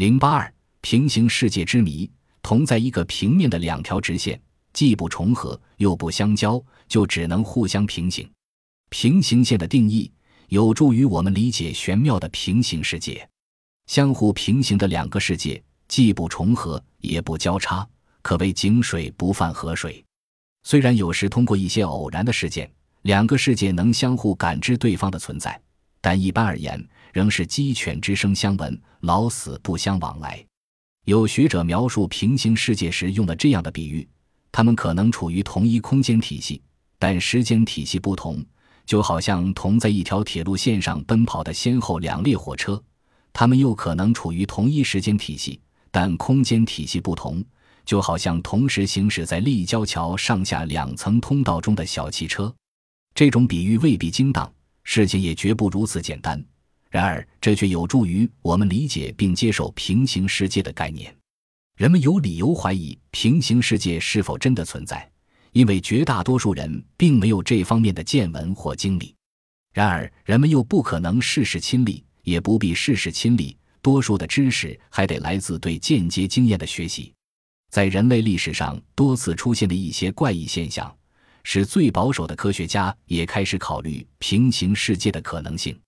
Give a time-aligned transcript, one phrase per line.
[0.00, 0.50] 零八二
[0.80, 2.10] 平行世界之谜：
[2.40, 4.40] 同在一个平面的两条直线，
[4.72, 8.26] 既不重合又不相交，就只能互相平行。
[8.88, 10.10] 平行线的定义
[10.48, 13.28] 有助于我们理解玄妙的平行世界。
[13.88, 17.86] 相互平行的两个世界，既不重合也不交叉，
[18.22, 20.02] 可谓井水不犯河水。
[20.62, 22.72] 虽然有时通过一些偶然的事件，
[23.02, 25.60] 两个世界能相互感知对方的存在，
[26.00, 26.88] 但一般而言。
[27.12, 30.46] 仍是鸡犬之声相闻，老死不相往来。
[31.06, 34.08] 有学者描述平行世界时用了这样的比喻：
[34.52, 36.62] 他们可能处于同一空间体系，
[37.00, 38.44] 但时间体系不同，
[38.86, 42.80] 就好像同在一条铁路线上奔跑的先后两列火车；
[43.32, 47.44] 他们又可能处于同一时间体系，但空间体系不同，
[47.84, 52.54] 就好像同时行驶在立交桥上下两层通道中的小汽车。
[53.16, 54.52] 这种比喻未必精当，
[54.92, 56.44] 事情也绝不如此简单。
[56.90, 61.16] 然而，这却有助于我们理解并接受平行世界的概念。
[61.76, 65.08] 人们有理由怀疑平行世界是否真的存在，
[65.52, 69.14] 因为绝大多数人并没有这方面的见闻或经历。
[69.72, 73.56] 然而，人们又不可能事事亲历，也不必事事亲历。
[73.80, 77.14] 多数的知识还得来自对间接经验的学习。
[77.70, 80.92] 在人类历史上多次出现的一些怪异现象，
[81.42, 85.78] 使最保守的科学家也开始考虑平行世界的可能性。